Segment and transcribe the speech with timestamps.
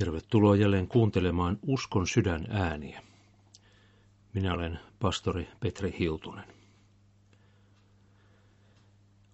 [0.00, 3.02] Tervetuloa jälleen kuuntelemaan Uskon sydän ääniä.
[4.34, 6.44] Minä olen pastori Petri Hiltunen.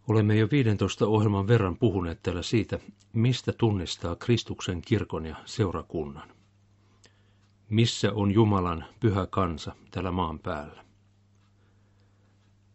[0.08, 2.78] Olemme jo 15 ohjelman verran puhuneet täällä siitä,
[3.12, 6.28] mistä tunnistaa Kristuksen kirkon ja seurakunnan.
[7.68, 10.84] Missä on Jumalan pyhä kansa tällä maan päällä?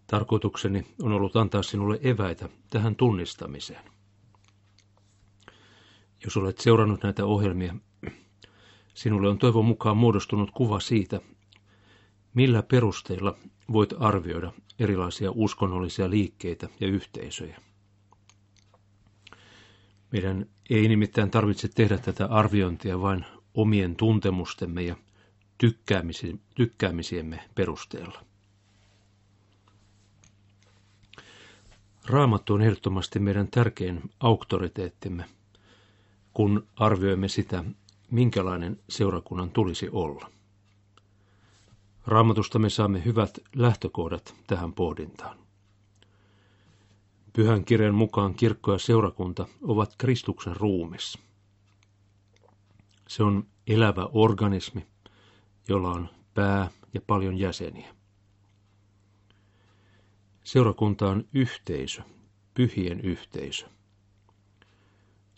[0.08, 4.01] Tarkoitukseni on ollut antaa sinulle eväitä tähän tunnistamiseen.
[6.24, 7.76] Jos olet seurannut näitä ohjelmia,
[8.94, 11.22] sinulle on toivon mukaan muodostunut kuva siitä,
[12.34, 13.38] millä perusteilla
[13.72, 17.62] voit arvioida erilaisia uskonnollisia liikkeitä ja yhteisöjä.
[20.12, 24.96] Meidän ei nimittäin tarvitse tehdä tätä arviointia vain omien tuntemustemme ja
[26.56, 28.26] tykkäämisiemme perusteella.
[32.06, 35.26] Raamattu on ehdottomasti meidän tärkein auktoriteettimme,
[36.34, 37.64] kun arvioimme sitä,
[38.12, 40.32] minkälainen seurakunnan tulisi olla.
[42.08, 45.38] Raamatusta me saamme hyvät lähtökohdat tähän pohdintaan.
[47.34, 51.18] Pyhän kirjan mukaan kirkko ja seurakunta ovat Kristuksen ruumis.
[53.08, 54.88] Se on elävä organismi,
[55.68, 57.96] jolla on pää ja paljon jäseniä.
[60.44, 62.02] Seurakunta on yhteisö,
[62.54, 63.68] pyhien yhteisö.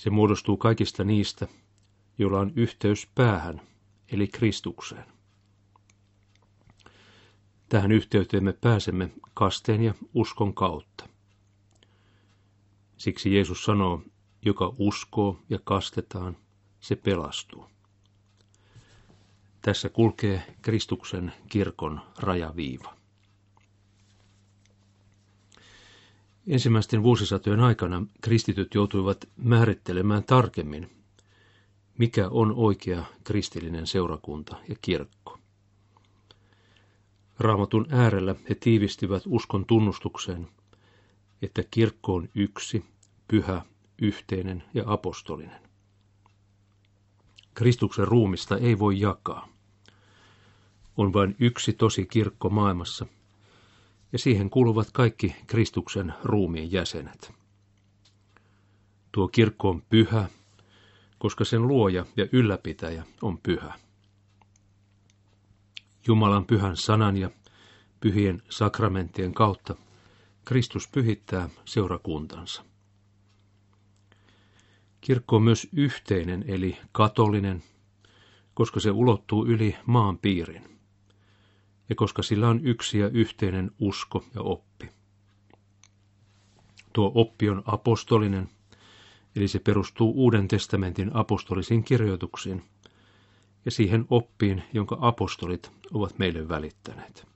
[0.04, 1.48] Se muodostuu kaikista niistä,
[2.18, 3.62] joilla on yhteys päähän,
[4.12, 5.06] eli Kristukseen.
[7.70, 11.10] Tähän yhteyteen me pääsemme kasteen ja uskon kautta.
[12.98, 14.02] Siksi Jeesus sanoo,
[14.45, 16.38] joka uskoo ja kastetaan,
[16.80, 17.66] se pelastuu.
[19.62, 22.95] Tässä kulkee Kristuksen kirkon rajaviiva.
[26.47, 30.89] Ensimmäisten vuosisatojen aikana kristityt joutuivat määrittelemään tarkemmin,
[31.98, 35.39] mikä on oikea kristillinen seurakunta ja kirkko.
[37.39, 40.48] Raamatun äärellä he tiivistivät uskon tunnustukseen,
[41.42, 42.86] että kirkko on yksi,
[43.27, 43.61] pyhä,
[44.02, 45.61] yhteinen ja apostolinen.
[47.53, 49.48] Kristuksen ruumista ei voi jakaa.
[50.98, 53.05] On vain yksi tosi kirkko maailmassa,
[54.14, 57.34] ja siihen kuuluvat kaikki Kristuksen ruumiin jäsenet.
[59.12, 60.28] Tuo kirkko on pyhä,
[61.18, 63.74] koska sen luoja ja ylläpitäjä on pyhä.
[66.08, 67.30] Jumalan pyhän sanan ja
[68.00, 69.76] pyhien sakramenttien kautta
[70.45, 72.66] Kristus pyhittää seurakuntansa.
[75.02, 77.64] Kirkko on myös yhteinen eli katolinen,
[78.54, 80.73] koska se ulottuu yli maan piirin
[81.93, 84.89] ja koska sillä on yksi ja yhteinen usko ja oppi.
[86.93, 88.49] Tuo oppi on apostolinen,
[89.36, 92.64] eli se perustuu Uuden testamentin apostolisiin kirjoituksiin
[93.65, 97.27] ja siihen oppiin, jonka apostolit ovat meille välittäneet.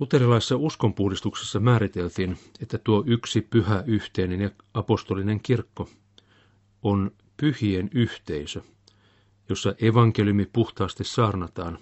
[0.00, 5.88] Luterilaisessa uskonpuhdistuksessa määriteltiin, että tuo yksi pyhä yhteinen ja apostolinen kirkko
[6.82, 8.62] on pyhien yhteisö,
[9.48, 11.78] jossa evankeliumi puhtaasti saarnataan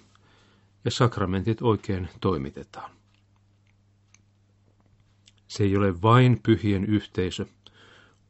[0.84, 2.90] ja sakramentit oikein toimitetaan.
[5.48, 7.46] Se ei ole vain pyhien yhteisö,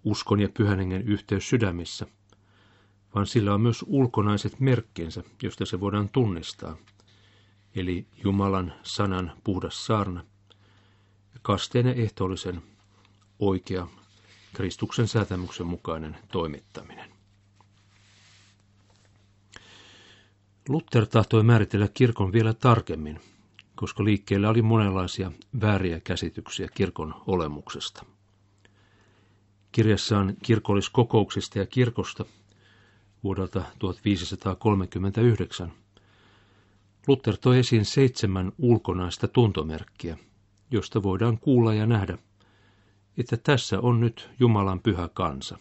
[0.05, 2.07] uskon ja pyhän hengen yhteys sydämissä,
[3.15, 6.77] vaan sillä on myös ulkonaiset merkkinsä, josta se voidaan tunnistaa,
[7.75, 10.25] eli Jumalan sanan puhdas saarna
[11.35, 12.63] ja kasteen ja ehtoollisen
[13.39, 13.87] oikea
[14.53, 17.12] Kristuksen säätämyksen mukainen toimittaminen.
[20.69, 23.21] Luther tahtoi määritellä kirkon vielä tarkemmin,
[23.75, 28.05] koska liikkeellä oli monenlaisia vääriä käsityksiä kirkon olemuksesta.
[29.73, 32.25] Kirjassaan kirkolliskokouksista ja kirkosta
[33.25, 35.73] vuodelta 1539
[37.07, 40.19] Luther toi esiin seitsemän ulkonaista tuntomerkkiä,
[40.71, 42.19] josta voidaan kuulla ja nähdä,
[43.19, 45.59] että tässä on nyt Jumalan pyhä kansa,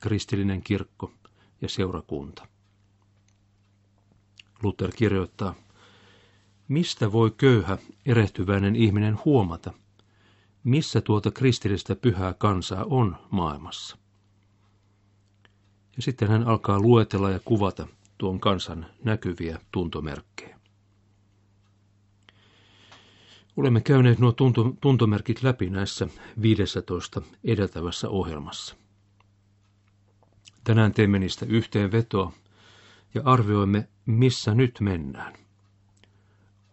[0.00, 1.12] kristillinen kirkko
[1.60, 2.46] ja seurakunta.
[4.62, 5.54] Luther kirjoittaa,
[6.68, 9.72] mistä voi köyhä, erehtyväinen ihminen huomata,
[10.64, 13.96] missä tuota kristillistä pyhää kansaa on maailmassa?
[15.96, 17.88] Ja sitten hän alkaa luetella ja kuvata
[18.18, 20.58] tuon kansan näkyviä tuntomerkkejä.
[23.56, 26.08] Olemme käyneet nuo tunto, tuntomerkit läpi näissä
[26.42, 28.76] 15 edeltävässä ohjelmassa.
[30.64, 32.32] Tänään teemme niistä yhteenvetoa
[33.14, 35.32] ja arvioimme, missä nyt mennään.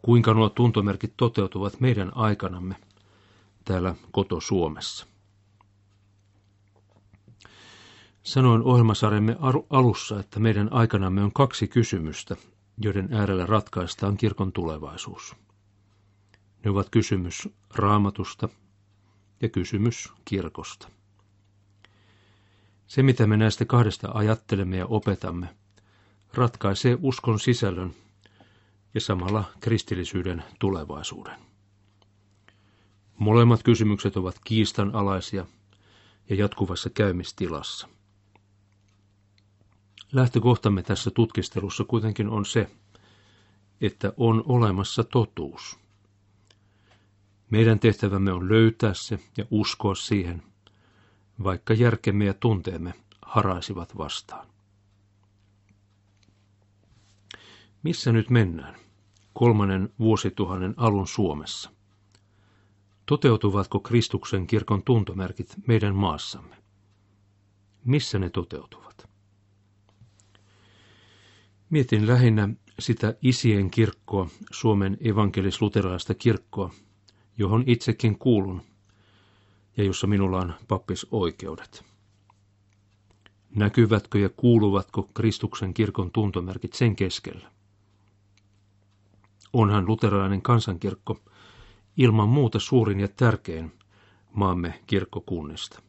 [0.01, 2.75] Kuinka nuo tuntomerkit toteutuvat meidän aikanamme
[3.65, 5.05] täällä koto Suomessa.
[8.23, 9.37] Sanoin ohjelmasarjamme
[9.69, 12.35] alussa, että meidän aikanamme on kaksi kysymystä,
[12.77, 15.35] joiden äärellä ratkaistaan kirkon tulevaisuus.
[16.63, 18.49] Ne ovat kysymys raamatusta
[19.41, 20.87] ja kysymys kirkosta.
[22.87, 25.55] Se, mitä me näistä kahdesta ajattelemme ja opetamme,
[26.37, 27.93] ratkaisee uskon sisällön
[28.93, 31.35] ja samalla kristillisyyden tulevaisuuden.
[33.17, 35.45] Molemmat kysymykset ovat kiistanalaisia
[36.29, 37.87] ja jatkuvassa käymistilassa.
[40.11, 42.69] Lähtökohtamme tässä tutkistelussa kuitenkin on se,
[43.81, 45.79] että on olemassa totuus.
[47.49, 50.43] Meidän tehtävämme on löytää se ja uskoa siihen,
[51.43, 54.47] vaikka järkemme ja tunteemme haraisivat vastaan.
[57.85, 58.75] Missä nyt mennään?
[59.33, 61.69] Kolmannen vuosituhannen alun Suomessa.
[63.05, 66.55] Toteutuvatko Kristuksen kirkon tuntomerkit meidän maassamme?
[67.83, 69.09] Missä ne toteutuvat?
[71.69, 72.49] Mietin lähinnä
[72.79, 76.73] sitä isien kirkkoa, Suomen evankelis-luterilaista kirkkoa,
[77.37, 78.61] johon itsekin kuulun
[79.77, 81.85] ja jossa minulla on pappisoikeudet.
[83.55, 87.54] Näkyvätkö ja kuuluvatko Kristuksen kirkon tuntomerkit sen keskellä?
[89.55, 91.19] Onhan luterilainen kansankirkko
[91.97, 93.71] ilman muuta suurin ja tärkein
[94.33, 95.81] maamme kirkkokunnista.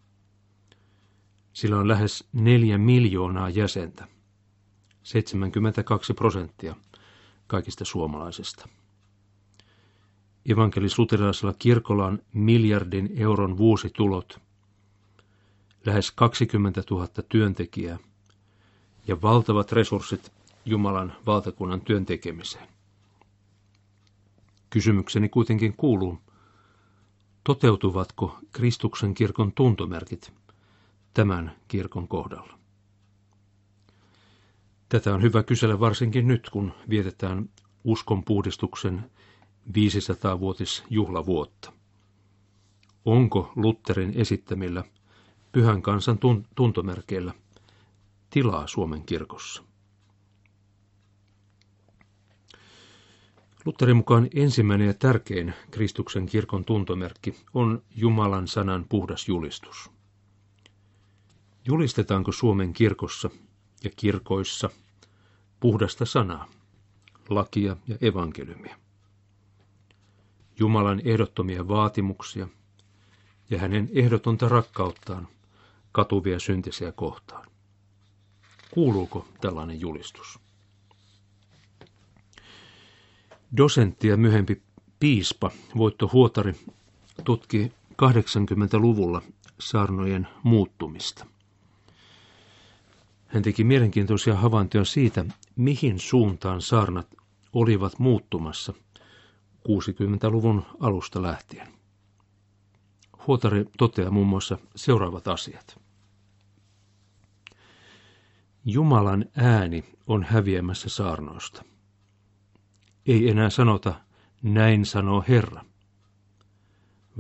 [1.53, 4.09] Sillä on lähes neljä miljoonaa jäsentä,
[5.03, 6.77] 72 prosenttia
[7.47, 8.69] kaikista suomalaisista.
[10.49, 14.41] Evankelis-luterilaisella kirkolla on miljardin euron vuositulot,
[15.87, 17.99] lähes 20 000 työntekijää
[19.07, 20.33] ja valtavat resurssit
[20.65, 22.76] Jumalan valtakunnan työntekemiseen.
[24.71, 26.19] Kysymykseni kuitenkin kuuluu,
[27.45, 30.33] toteutuvatko Kristuksen kirkon tuntomerkit
[31.15, 32.59] tämän kirkon kohdalla?
[34.89, 37.49] Tätä on hyvä kysellä varsinkin nyt, kun vietetään
[37.85, 39.11] uskonpuhdistuksen
[39.69, 41.73] 500-vuotisjuhlavuotta.
[43.05, 44.85] Onko Lutterin esittämillä
[45.53, 46.19] pyhän kansan
[46.55, 47.35] tuntomerkeillä
[48.31, 49.63] tilaa Suomen kirkossa?
[53.67, 59.91] Lutterin mukaan ensimmäinen ja tärkein Kristuksen kirkon tuntomerkki on Jumalan sanan puhdas julistus.
[61.65, 63.31] Julistetaanko Suomen kirkossa
[63.85, 64.71] ja kirkoissa
[65.61, 66.49] puhdasta sanaa,
[67.29, 68.77] lakia ja evankeliumia?
[70.59, 72.49] Jumalan ehdottomia vaatimuksia
[73.51, 75.29] ja hänen ehdotonta rakkauttaan
[75.93, 77.47] katuvia syntisiä kohtaan.
[78.71, 80.46] Kuuluuko tällainen julistus?
[83.57, 84.63] Dosentti ja myöhempi
[85.01, 86.55] piispa Voitto Huotari
[87.25, 89.23] tutki 80-luvulla
[89.61, 91.27] saarnojen muuttumista.
[93.27, 95.25] Hän teki mielenkiintoisia havaintoja siitä,
[95.57, 97.07] mihin suuntaan saarnat
[97.53, 98.73] olivat muuttumassa
[99.69, 101.69] 60-luvun alusta lähtien.
[103.27, 105.81] Huotari toteaa muun muassa seuraavat asiat.
[108.65, 111.65] Jumalan ääni on häviämässä saarnoista–
[113.07, 114.01] ei enää sanota,
[114.43, 115.65] näin sanoo Herra,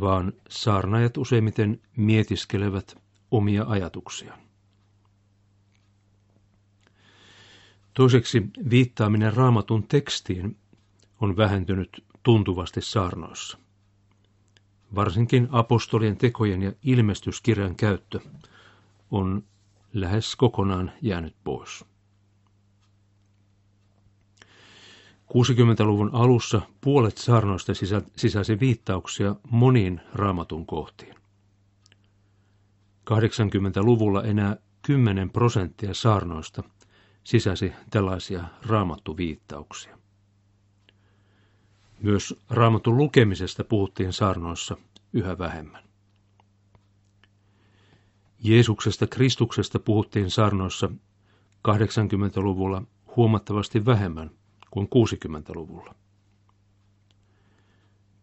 [0.01, 4.39] vaan saarnajat useimmiten mietiskelevät omia ajatuksiaan.
[7.95, 10.57] Toiseksi viittaaminen raamatun tekstiin
[11.21, 13.59] on vähentynyt tuntuvasti saarnoissa.
[14.95, 18.21] Varsinkin apostolien tekojen ja ilmestyskirjan käyttö
[19.11, 19.45] on
[19.93, 21.85] lähes kokonaan jäänyt pois.
[25.33, 27.73] 60-luvun alussa puolet saarnoista
[28.17, 31.15] sisälsi viittauksia moniin raamatun kohtiin.
[33.11, 36.63] 80-luvulla enää 10 prosenttia saarnoista
[37.25, 39.99] sisäsi tällaisia raamattuviittauksia.
[42.03, 44.77] Myös raamatun lukemisesta puhuttiin saarnoissa
[45.13, 45.85] yhä vähemmän.
[48.39, 50.91] Jeesuksesta Kristuksesta puhuttiin saarnoissa
[51.69, 52.83] 80-luvulla
[53.17, 54.31] huomattavasti vähemmän–
[54.77, 55.95] kuin 60-luvulla.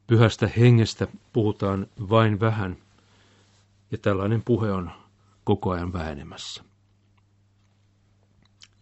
[0.08, 2.78] Pyhästä hengestä puhutaan vain vähän,
[3.92, 4.92] ja tällainen puhe on
[5.44, 6.64] koko ajan vähenemässä.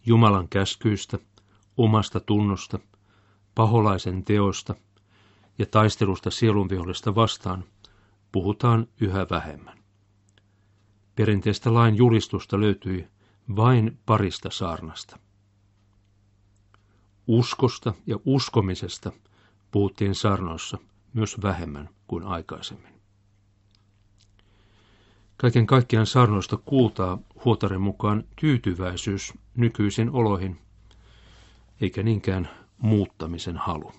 [0.06, 1.18] Jumalan käskyistä,
[1.76, 2.78] omasta tunnosta,
[3.54, 4.74] paholaisen teosta
[5.58, 7.64] ja taistelusta sielunvihollista vastaan
[8.32, 9.78] puhutaan yhä vähemmän.
[11.14, 13.08] Perinteistä lain julistusta löytyi
[13.56, 15.18] vain parista saarnasta.
[17.26, 19.12] Uskosta ja uskomisesta
[19.70, 20.78] puhuttiin saarnoissa
[21.14, 22.92] myös vähemmän kuin aikaisemmin.
[25.36, 30.58] Kaiken kaikkiaan saarnoista kuultaa Huotaren mukaan tyytyväisyys nykyisiin oloihin,
[31.80, 32.48] eikä niinkään
[32.78, 33.92] muuttamisen halu.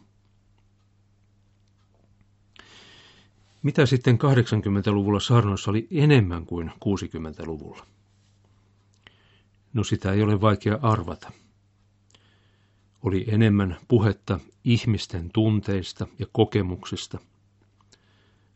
[3.63, 7.86] Mitä sitten 80-luvulla saarnoissa oli enemmän kuin 60-luvulla?
[9.74, 11.32] No sitä ei ole vaikea arvata.
[13.04, 17.18] Oli enemmän puhetta ihmisten tunteista ja kokemuksista,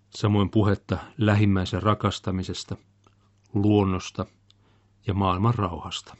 [0.09, 2.77] samoin puhetta lähimmäisen rakastamisesta,
[3.53, 4.25] luonnosta
[5.07, 6.15] ja maailman rauhasta.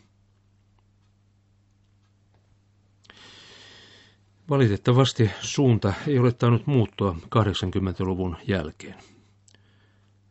[4.50, 8.96] Valitettavasti suunta ei ole tainnut muuttua 80-luvun jälkeen.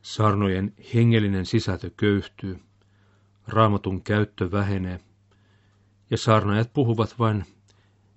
[0.03, 2.61] Sarnojen hengellinen sisältö köyhtyy,
[3.47, 5.01] raamatun käyttö vähenee
[6.11, 7.45] ja saarnaajat puhuvat vain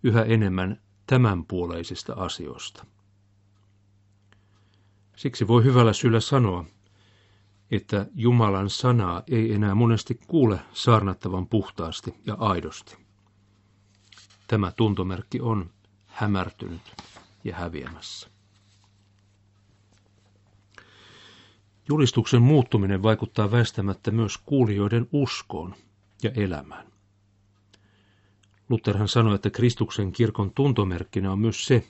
[0.03, 2.85] yhä enemmän tämänpuoleisista asioista.
[5.15, 6.65] Siksi voi hyvällä syyllä sanoa,
[7.71, 12.97] että Jumalan sanaa ei enää monesti kuule saarnattavan puhtaasti ja aidosti.
[14.47, 15.69] Tämä tuntomerkki on
[16.05, 16.81] hämärtynyt
[17.43, 18.29] ja häviämässä.
[21.89, 25.75] Julistuksen muuttuminen vaikuttaa väistämättä myös kuulijoiden uskoon
[26.23, 26.88] ja elämään.
[28.69, 31.87] Lutherhan sanoi, että Kristuksen kirkon tuntomerkkinä on myös se,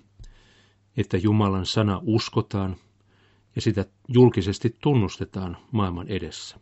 [0.97, 2.75] että Jumalan sana uskotaan
[3.55, 6.59] ja sitä julkisesti tunnustetaan maailman edessä.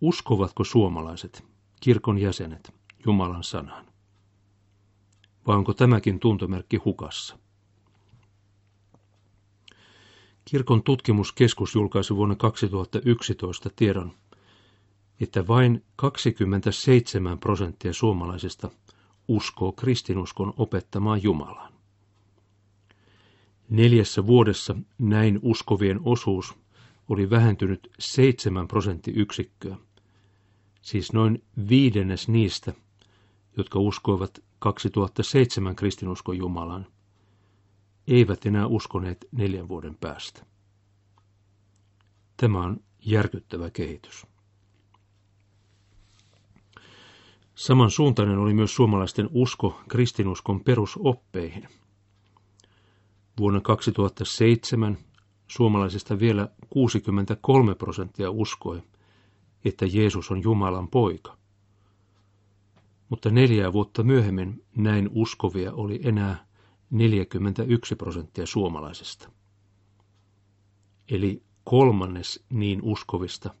[0.00, 1.44] Uskovatko suomalaiset,
[1.80, 2.74] kirkon jäsenet,
[3.06, 3.86] Jumalan sanaan?
[5.46, 7.38] Vai onko tämäkin tuntomerkki hukassa?
[10.44, 14.12] Kirkon tutkimuskeskus julkaisi vuonna 2011 tiedon,
[15.20, 18.70] että vain 27 prosenttia suomalaisista
[19.28, 21.72] uskoo kristinuskon opettamaan Jumalaan.
[23.70, 26.54] Neljässä vuodessa näin uskovien osuus
[27.08, 29.76] oli vähentynyt 7 prosenttiyksikköä,
[30.82, 32.72] siis noin viidennes niistä,
[33.56, 36.86] jotka uskoivat 2007 kristinuskon Jumalan,
[38.08, 40.46] eivät enää uskoneet neljän vuoden päästä.
[42.36, 44.26] Tämä on järkyttävä kehitys.
[47.60, 51.68] Samansuuntainen oli myös suomalaisten usko kristinuskon perusoppeihin.
[53.38, 54.98] Vuonna 2007
[55.46, 58.82] suomalaisista vielä 63 prosenttia uskoi,
[59.64, 61.36] että Jeesus on Jumalan poika.
[63.08, 66.46] Mutta neljää vuotta myöhemmin näin uskovia oli enää
[66.90, 69.30] 41 prosenttia suomalaisista.
[71.10, 73.54] Eli kolmannes niin uskovista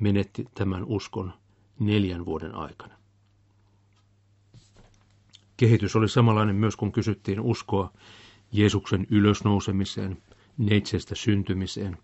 [0.00, 1.32] menetti tämän uskon
[1.78, 2.99] neljän vuoden aikana.
[5.60, 7.92] Kehitys oli samanlainen myös, kun kysyttiin uskoa
[8.52, 10.22] Jeesuksen ylösnousemiseen,
[10.58, 11.98] neitsestä syntymiseen,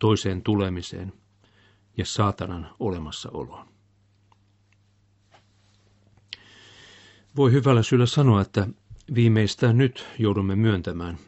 [0.00, 1.12] toiseen tulemiseen
[1.96, 3.66] ja saatanan olemassaoloon.
[7.36, 8.68] Voi hyvällä syyllä sanoa, että
[9.14, 11.18] viimeistään nyt joudumme myöntämään,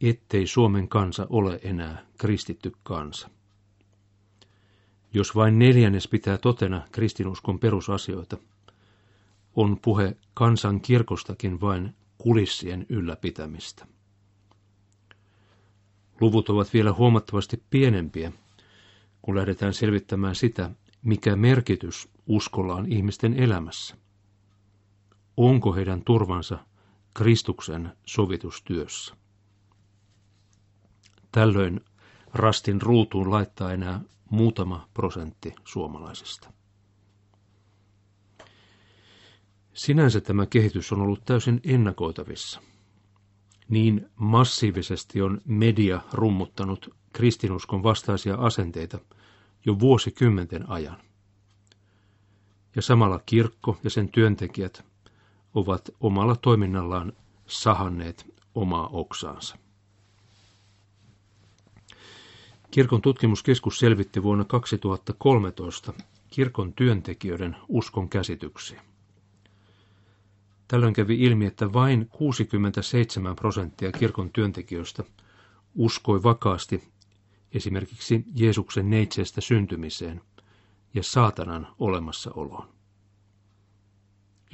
[0.00, 3.30] ettei Suomen kansa ole enää kristitty kansa.
[5.12, 8.36] Jos vain neljännes pitää totena kristinuskon perusasioita–
[9.56, 13.86] on puhe kansan kirkostakin vain kulissien ylläpitämistä.
[16.20, 18.32] Luvut ovat vielä huomattavasti pienempiä,
[19.22, 20.70] kun lähdetään selvittämään sitä,
[21.02, 23.96] mikä merkitys uskolla on ihmisten elämässä.
[25.36, 26.58] Onko heidän turvansa
[27.14, 29.14] Kristuksen sovitustyössä?
[31.32, 31.80] Tällöin
[32.34, 36.52] rastin ruutuun laittaa enää muutama prosentti suomalaisista.
[39.74, 42.60] Sinänsä tämä kehitys on ollut täysin ennakoitavissa.
[43.68, 48.98] Niin massiivisesti on media rummuttanut kristinuskon vastaisia asenteita
[49.66, 50.96] jo vuosikymmenten ajan.
[52.76, 54.84] Ja samalla kirkko ja sen työntekijät
[55.54, 57.12] ovat omalla toiminnallaan
[57.46, 59.56] sahanneet omaa oksaansa.
[62.70, 65.92] Kirkon tutkimuskeskus selvitti vuonna 2013
[66.30, 68.82] kirkon työntekijöiden uskon käsityksiä.
[70.68, 75.04] Tällöin kävi ilmi, että vain 67 prosenttia kirkon työntekijöistä
[75.74, 76.88] uskoi vakaasti
[77.52, 80.20] esimerkiksi Jeesuksen neitseestä syntymiseen
[80.94, 82.68] ja saatanan olemassaoloon.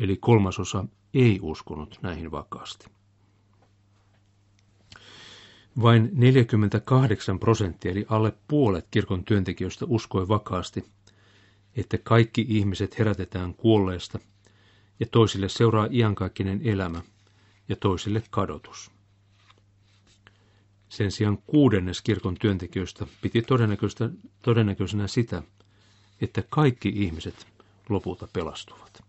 [0.01, 2.87] Eli kolmasosa ei uskonut näihin vakaasti.
[5.83, 10.85] Vain 48 prosenttia eli alle puolet kirkon työntekijöistä uskoi vakaasti,
[11.77, 14.19] että kaikki ihmiset herätetään kuolleesta–
[15.01, 17.03] ja toisille seuraa iankaikkinen elämä
[17.69, 18.91] ja toisille kadotus.
[20.89, 23.43] Sen sijaan kuudennes kirkon työntekijöistä piti
[24.43, 25.43] todennäköisenä sitä,
[26.21, 27.47] että kaikki ihmiset
[27.89, 29.05] lopulta pelastuvat.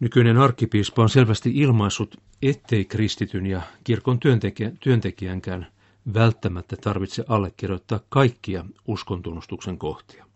[0.00, 5.66] Nykyinen arkkipiispa on selvästi ilmaissut, ettei kristityn ja kirkon työntekijä, työntekijänkään
[6.14, 10.26] välttämättä tarvitse allekirjoittaa kaikkia uskontunnustuksen kohtia.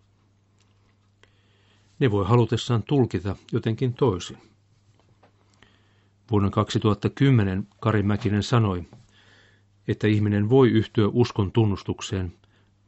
[1.98, 4.38] Ne voi halutessaan tulkita jotenkin toisin.
[6.30, 8.84] Vuonna 2010 Kari Mäkinen sanoi,
[9.88, 12.34] että ihminen voi yhtyä uskon tunnustukseen,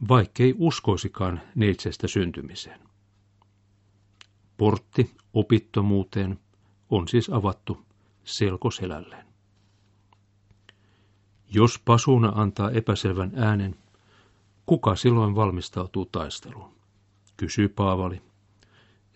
[0.08, 2.80] vaikkei uskoisikaan neitsestä syntymiseen.
[4.56, 6.38] Portti opittomuuteen
[6.90, 7.84] on siis avattu
[8.24, 9.26] selkoselälleen.
[11.50, 13.76] Jos pasuna antaa epäselvän äänen,
[14.66, 16.74] kuka silloin valmistautuu taisteluun?
[17.36, 18.22] Kysyy Paavali,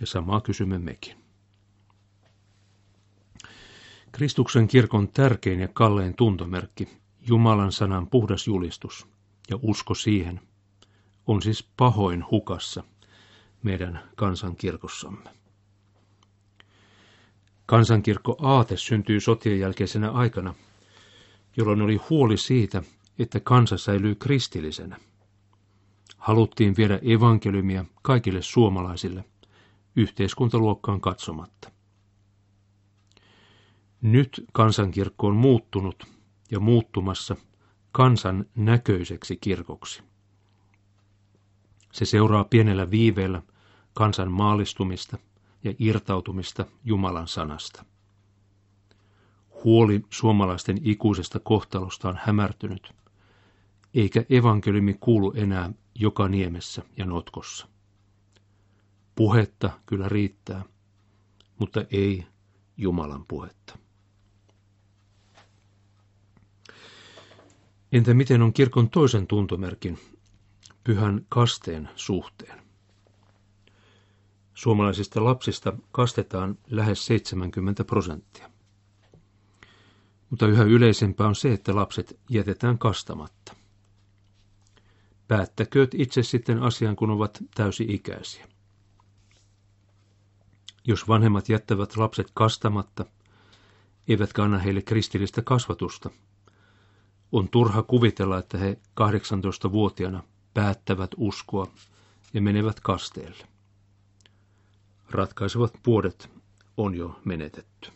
[0.02, 1.16] ja samaa kysymme mekin.
[4.12, 6.88] Kristuksen kirkon tärkein ja kallein tuntomerkki,
[7.28, 9.06] Jumalan sanan puhdas julistus
[9.50, 10.40] ja usko siihen,
[11.26, 12.85] on siis pahoin hukassa
[13.62, 15.30] meidän kansankirkossamme.
[17.66, 20.54] Kansankirkko Aate syntyi sotien jälkeisenä aikana,
[21.56, 22.82] jolloin oli huoli siitä,
[23.18, 24.97] että kansa säilyy kristillisenä.
[26.16, 29.25] Haluttiin viedä evankeliumia kaikille suomalaisille,
[29.96, 31.70] yhteiskuntaluokkaan katsomatta.
[34.02, 36.04] Nyt kansankirkko on muuttunut
[36.50, 37.37] ja muuttumassa
[37.92, 40.02] kansan näköiseksi kirkoksi.
[41.92, 43.42] Se seuraa pienellä viiveellä
[43.94, 45.18] kansan maalistumista
[45.64, 47.84] ja irtautumista Jumalan sanasta.
[49.64, 52.94] Huoli suomalaisten ikuisesta kohtalosta on hämärtynyt,
[53.94, 57.72] eikä evankeliumi kuulu enää joka niemessä ja notkossa.
[59.14, 60.64] Puhetta kyllä riittää,
[61.59, 62.26] mutta ei
[62.76, 63.78] Jumalan puhetta.
[67.93, 69.99] Entä miten on kirkon toisen tuntomerkin,
[70.84, 72.63] pyhän kasteen suhteen?
[74.54, 78.50] Suomalaisista lapsista kastetaan lähes 70 prosenttia.
[80.30, 83.54] Mutta yhä yleisempää on se, että lapset jätetään kastamatta.
[85.28, 88.47] Päättäkööt itse sitten asian, kun ovat täysi-ikäisiä.
[90.84, 93.04] Jos vanhemmat jättävät lapset kastamatta,
[94.08, 96.10] eivätkä anna heille kristillistä kasvatusta,
[97.32, 100.23] on turha kuvitella, että he 18-vuotiaana
[100.54, 101.66] päättävät uskoa
[102.34, 103.49] ja menevät kasteelle.
[105.10, 106.30] Ratkaisevat puolet
[106.76, 107.90] on jo menetetty.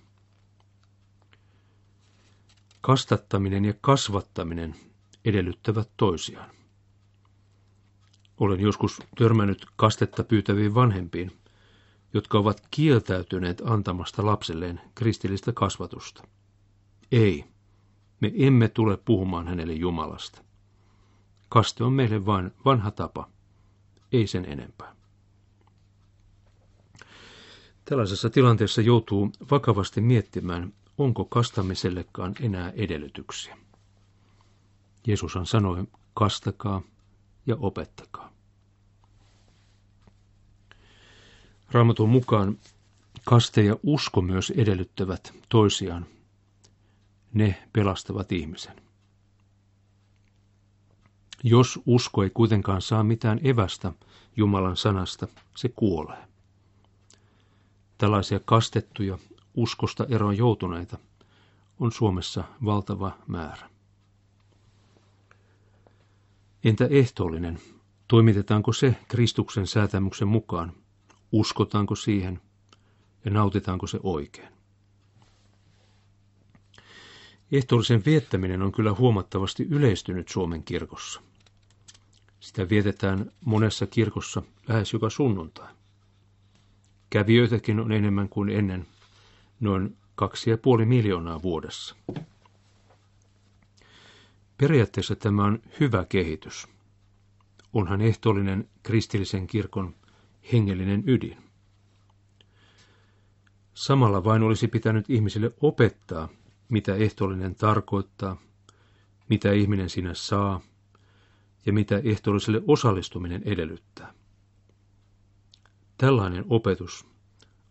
[2.81, 4.75] Kastattaminen ja kasvattaminen
[5.25, 6.51] edellyttävät toisiaan.
[8.40, 11.33] Olen joskus törmännyt kastetta pyytäviin vanhempiin,
[12.16, 16.22] jotka ovat kieltäytyneet antamasta lapselleen kristillistä kasvatusta.
[17.12, 17.44] Ei,
[18.20, 20.42] me emme tule puhumaan hänelle Jumalasta.
[21.48, 23.29] Kaste on meille vain vanha tapa,
[24.12, 24.96] ei sen enempää.
[27.85, 33.59] Tällaisessa tilanteessa joutuu vakavasti miettimään, onko kastamisellekaan enää edellytyksiä.
[35.07, 36.83] Jeesushan sanoi, kastakaa
[37.46, 38.36] ja opettakaa.
[41.72, 42.59] Raamatun mukaan
[43.24, 46.07] kaste ja usko myös edellyttävät toisiaan.
[47.35, 48.76] Ne pelastavat ihmisen.
[51.42, 53.92] Jos usko ei kuitenkaan saa mitään evästä
[54.37, 56.29] Jumalan sanasta, se kuolee.
[57.98, 59.18] Tällaisia kastettuja,
[59.55, 60.98] uskosta eroon joutuneita
[61.81, 63.70] on Suomessa valtava määrä.
[66.64, 67.59] Entä ehtoollinen?
[68.09, 70.72] Toimitetaanko se Kristuksen säätämyksen mukaan?
[71.37, 72.40] Uskotaanko siihen
[73.25, 74.49] ja nautitaanko se oikein?
[77.53, 81.20] Ehtoollisen viettäminen on kyllä huomattavasti yleistynyt Suomen kirkossa.
[82.40, 85.68] Sitä vietetään monessa kirkossa lähes joka sunnuntai.
[87.11, 88.87] Kävijöitäkin on enemmän kuin ennen,
[89.61, 91.96] noin kaksi ja puoli miljoonaa vuodessa.
[94.59, 96.66] Periaatteessa tämä on hyvä kehitys.
[97.72, 99.94] Onhan ehtoollinen kristillisen kirkon
[100.53, 101.39] hengellinen ydin.
[103.75, 106.29] Samalla vain olisi pitänyt ihmisille opettaa,
[106.69, 108.37] mitä ehtoollinen tarkoittaa,
[109.29, 110.61] mitä ihminen sinä saa
[111.67, 114.15] ja mitä ehtoolliselle osallistuminen edellyttää.
[115.99, 117.07] Tällainen opetus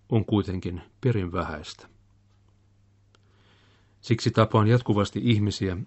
[0.09, 1.89] on kuitenkin perin vähäistä.
[4.01, 5.77] Siksi tapaan jatkuvasti ihmisiä,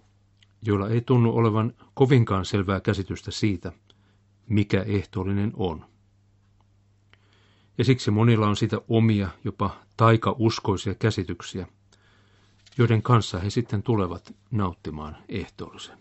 [0.63, 3.73] joilla ei tunnu olevan kovinkaan selvää käsitystä siitä,
[4.49, 5.85] mikä ehtoollinen on.
[7.79, 11.67] Ja siksi monilla on sitä omia, jopa taikauskoisia käsityksiä,
[12.79, 15.99] joiden kanssa he sitten tulevat nauttimaan ehtoollisen.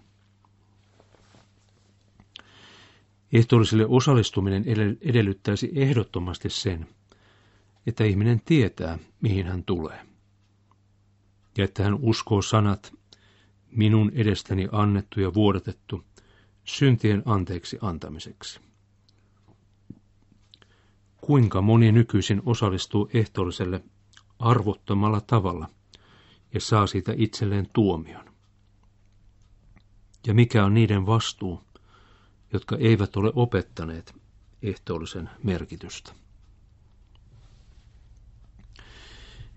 [3.33, 4.63] Ehtoolliselle osallistuminen
[5.01, 6.87] edellyttäisi ehdottomasti sen,
[7.87, 9.99] että ihminen tietää, mihin hän tulee.
[11.57, 12.93] Ja että hän uskoo sanat,
[13.71, 16.03] minun edestäni annettu ja vuodatettu,
[16.63, 18.66] syntien anteeksi antamiseksi.
[21.27, 23.83] Kuinka moni nykyisin osallistuu ehtoolliselle
[24.39, 25.69] arvottomalla tavalla
[26.53, 28.25] ja saa siitä itselleen tuomion?
[30.27, 31.61] Ja mikä on niiden vastuu,
[32.53, 34.15] jotka eivät ole opettaneet
[34.61, 36.11] ehtoollisen merkitystä?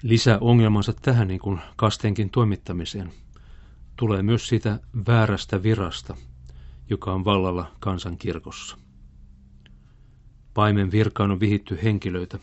[0.02, 3.12] Lisäongelmansa tähän niin kuin kastenkin toimittamiseen
[3.96, 6.16] tulee myös siitä väärästä virasta,
[6.88, 8.76] joka on vallalla kansankirkossa.
[10.54, 12.38] Paimen virkaan on vihitty henkilöitä,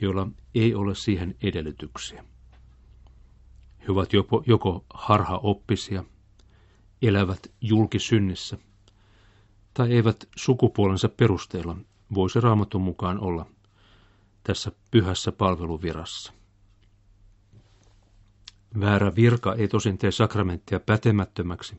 [0.00, 2.24] joilla ei ole siihen edellytyksiä.
[3.80, 6.04] He ovat joko, joko harhaoppisia,
[7.02, 8.58] elävät julkisynnissä,
[9.74, 11.76] tai eivät sukupuolensa perusteella
[12.14, 13.46] voisi raamatun mukaan olla
[14.42, 16.32] tässä pyhässä palveluvirassa.
[18.80, 21.76] Väärä virka ei tosin tee sakramenttia pätemättömäksi,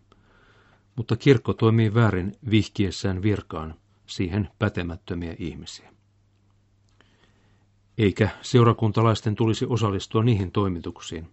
[0.96, 3.76] mutta kirkko toimii väärin vihkiessään virkaan
[4.08, 5.94] siihen pätemättömiä ihmisiä.
[7.98, 11.30] Eikä seurakuntalaisten tulisi osallistua niihin toimituksiin,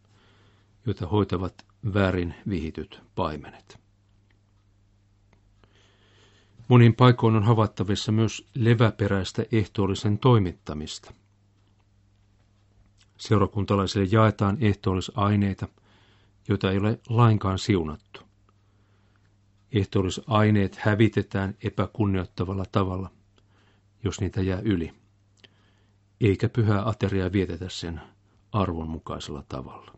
[0.86, 3.80] joita hoitavat väärin vihityt paimenet.
[6.68, 11.14] Monin paikoin on havaittavissa myös leväperäistä ehtoollisen toimittamista.
[13.18, 15.68] Seurakuntalaisille jaetaan ehtoollisaineita,
[16.48, 18.31] joita ei ole lainkaan siunattu.
[19.72, 23.10] Ehtoollisaineet hävitetään epäkunnioittavalla tavalla,
[24.04, 24.92] jos niitä jää yli,
[26.20, 28.00] eikä pyhää ateriaa vietetä sen
[28.52, 29.92] arvonmukaisella tavalla.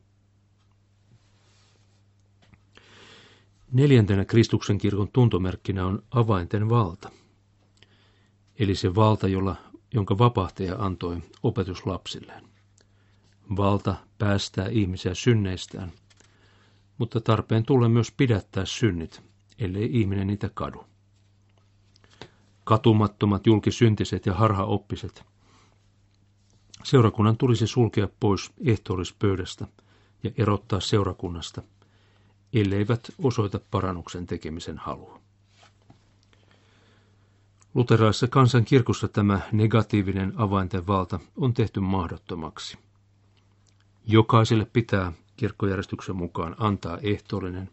[3.73, 7.11] Neljäntenä Kristuksen kirkon tuntomerkkinä on avainten valta,
[8.59, 9.57] eli se valta, jolla,
[9.95, 12.45] jonka vapahtaja antoi opetuslapsilleen.
[13.57, 15.93] Valta päästää ihmisiä synneistään,
[16.99, 19.23] mutta tarpeen tulee myös pidättää synnit,
[19.59, 20.85] ellei ihminen niitä kadu.
[22.65, 25.25] Katumattomat julkisyntiset ja harhaoppiset.
[26.85, 29.67] Seurakunnan tulisi sulkea pois ehtoollispöydästä
[30.23, 31.63] ja erottaa seurakunnasta,
[32.53, 35.21] elleivät osoita parannuksen tekemisen halua.
[37.75, 42.79] Luterilaisessa kansankirkossa tämä negatiivinen avainten valta on tehty mahdottomaksi.
[44.07, 47.71] Jokaiselle pitää kirkkojärjestyksen mukaan antaa ehtoollinen,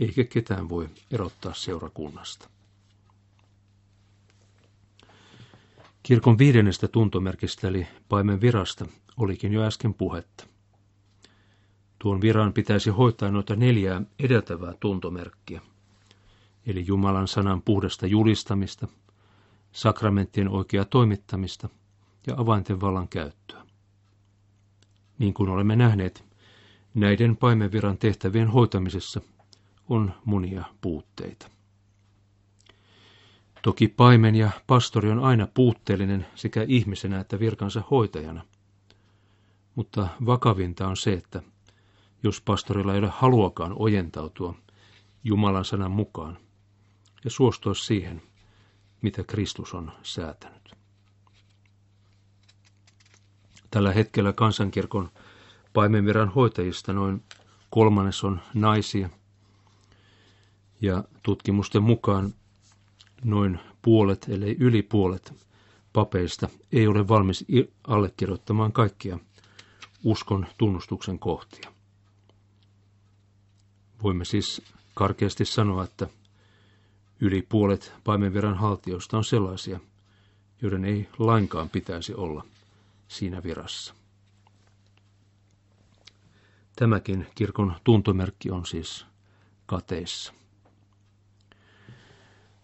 [0.00, 2.48] eikä ketään voi erottaa seurakunnasta.
[6.02, 8.86] Kirkon viidennestä tuntomerkistä eli paimen virasta
[9.16, 10.46] olikin jo äsken puhetta.
[11.98, 15.60] Tuon viran pitäisi hoitaa noita neljää edeltävää tuntomerkkiä,
[16.66, 18.88] eli Jumalan sanan puhdasta julistamista,
[19.72, 21.68] sakramenttien oikeaa toimittamista
[22.26, 23.66] ja avainten vallan käyttöä.
[25.18, 26.24] Niin kuin olemme nähneet,
[26.94, 29.20] näiden paimenviran tehtävien hoitamisessa
[29.90, 31.50] on monia puutteita.
[33.62, 38.44] Toki paimen ja pastori on aina puutteellinen sekä ihmisenä että virkansa hoitajana.
[39.74, 41.42] Mutta vakavinta on se, että
[42.22, 44.54] jos pastorilla ei ole haluakaan ojentautua
[45.24, 46.38] Jumalan sanan mukaan
[47.24, 48.22] ja suostua siihen,
[49.02, 50.74] mitä Kristus on säätänyt.
[53.70, 55.10] Tällä hetkellä kansankirkon
[55.72, 57.22] paimenviran hoitajista noin
[57.70, 59.10] kolmannes on naisia,
[60.80, 62.34] ja tutkimusten mukaan
[63.24, 65.32] noin puolet, ellei yli puolet
[65.92, 67.44] papeista ei ole valmis
[67.86, 69.18] allekirjoittamaan kaikkia
[70.04, 71.72] uskon tunnustuksen kohtia.
[74.02, 74.62] Voimme siis
[74.94, 76.08] karkeasti sanoa, että
[77.20, 79.80] yli puolet paimenviran haltijoista on sellaisia,
[80.62, 82.44] joiden ei lainkaan pitäisi olla
[83.08, 83.94] siinä virassa.
[86.76, 89.06] Tämäkin kirkon tuntomerkki on siis
[89.66, 90.39] kateissa.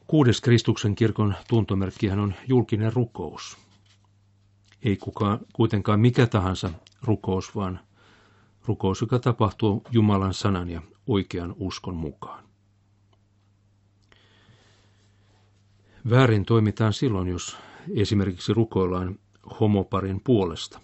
[0.07, 3.57] Kuudes Kristuksen kirkon tuntomerkkihän on julkinen rukous.
[4.83, 6.71] Ei kukaan, kuitenkaan mikä tahansa
[7.03, 7.81] rukous, vaan
[8.67, 12.45] rukous, joka tapahtuu Jumalan sanan ja oikean uskon mukaan.
[16.11, 17.57] Väärin toimitaan silloin, jos
[17.95, 19.19] esimerkiksi rukoillaan
[19.61, 20.81] homoparin puolesta.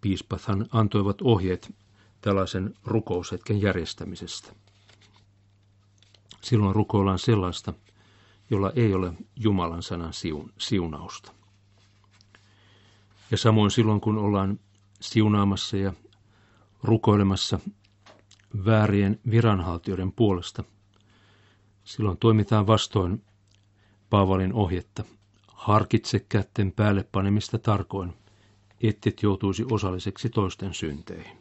[0.00, 1.74] Piispathan antoivat ohjeet
[2.20, 4.52] tällaisen rukoushetken järjestämisestä.
[6.42, 7.74] Silloin rukoillaan sellaista,
[8.50, 10.12] jolla ei ole Jumalan sanan
[10.58, 11.32] siunausta.
[13.30, 14.60] Ja samoin silloin, kun ollaan
[15.00, 15.92] siunaamassa ja
[16.82, 17.58] rukoilemassa
[18.64, 20.64] väärien viranhaltijoiden puolesta,
[21.84, 23.22] silloin toimitaan vastoin
[24.10, 25.04] Paavalin ohjetta.
[25.48, 28.14] Harkitse kätten päälle panemista tarkoin,
[28.82, 31.36] ettet joutuisi osalliseksi toisten synteihin.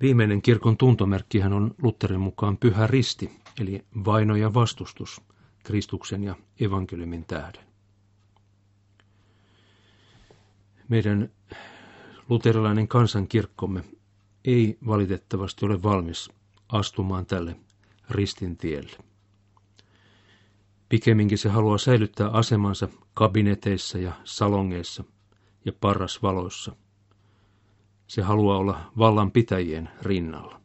[0.00, 5.20] Viimeinen kirkon tuntomerkkihän on Lutherin mukaan pyhä risti, eli vaino ja vastustus
[5.62, 7.64] Kristuksen ja evankeliumin tähden.
[10.88, 11.30] Meidän
[12.28, 13.84] luterilainen kansankirkkomme
[14.44, 16.30] ei valitettavasti ole valmis
[16.68, 17.56] astumaan tälle
[18.10, 18.96] ristin tielle.
[20.88, 25.04] Pikemminkin se haluaa säilyttää asemansa kabineteissa ja salongeissa
[25.64, 26.76] ja parrasvaloissa.
[28.06, 30.63] Se haluaa olla vallanpitäjien rinnalla.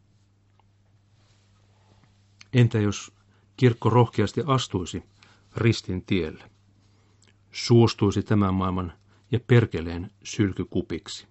[2.54, 3.12] Entä jos
[3.58, 5.04] kirkko rohkeasti astuisi
[5.56, 6.44] ristin tielle,
[7.52, 8.94] suostuisi tämän maailman
[9.32, 11.28] ja perkeleen sylkykupiksi,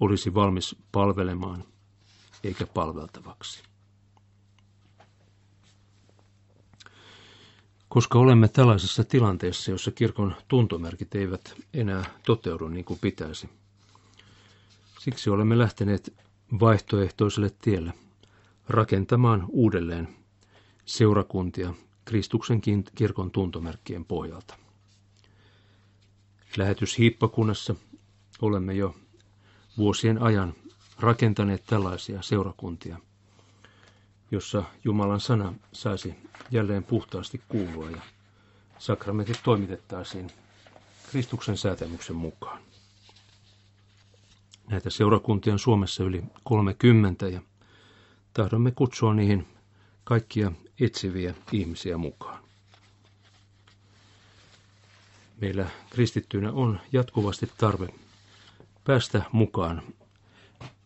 [0.00, 1.64] olisi valmis palvelemaan
[2.44, 3.62] eikä palveltavaksi.
[7.88, 13.48] Koska olemme tällaisessa tilanteessa, jossa kirkon tuntomerkit eivät enää toteudu niin kuin pitäisi.
[15.00, 16.14] Siksi olemme lähteneet
[16.60, 17.92] vaihtoehtoiselle tielle
[18.68, 20.08] rakentamaan uudelleen
[20.84, 21.74] seurakuntia
[22.04, 22.60] Kristuksen
[22.94, 24.56] kirkon tuntomerkkien pohjalta.
[26.56, 27.74] Lähetyshiippakunnassa
[28.42, 28.94] olemme jo
[29.78, 30.54] vuosien ajan
[30.98, 32.98] rakentaneet tällaisia seurakuntia,
[34.30, 36.14] jossa Jumalan sana saisi
[36.50, 38.00] jälleen puhtaasti kuulua ja
[38.78, 40.30] sakramentit toimitettaisiin
[41.10, 42.62] Kristuksen säätämyksen mukaan.
[44.70, 47.40] Näitä seurakuntia on Suomessa yli 30 ja
[48.36, 49.46] tahdomme kutsua niihin
[50.04, 52.42] kaikkia etsiviä ihmisiä mukaan.
[55.40, 57.88] Meillä kristittyinä on jatkuvasti tarve
[58.84, 59.82] päästä mukaan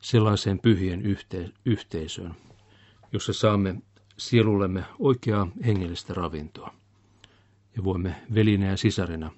[0.01, 2.35] sellaiseen pyhien yhte- yhteisöön,
[3.13, 3.75] jossa saamme
[4.17, 6.75] sielullemme oikeaa hengellistä ravintoa
[7.77, 9.31] ja voimme velinä ja sisarina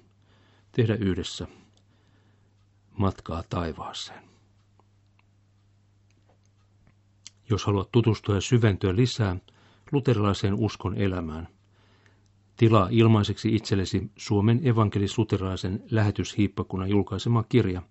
[0.71, 1.47] tehdä yhdessä
[2.97, 4.32] matkaa taivaaseen.
[7.49, 9.35] Jos haluat tutustua ja syventyä lisää
[9.91, 11.47] luterilaiseen uskon elämään,
[12.57, 17.81] tilaa ilmaiseksi itsellesi Suomen evankelis-luterilaisen lähetyshiippakunnan julkaisema kirja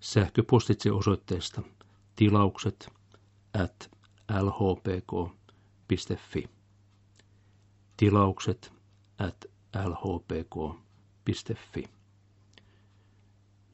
[0.00, 1.62] sähköpostitse osoitteesta
[2.16, 2.88] tilaukset
[3.62, 3.90] at
[4.42, 6.44] lhpk.fi.
[7.96, 8.72] Tilaukset
[9.18, 9.44] at
[9.84, 11.84] lhpk.fi.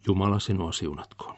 [0.07, 1.37] Jumala sinua siunatkoon.